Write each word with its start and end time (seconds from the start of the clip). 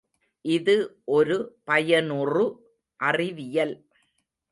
இது 0.45 0.75
ஒரு 1.11 1.37
பயனுறு 1.67 2.45
அறிவியல். 2.99 3.75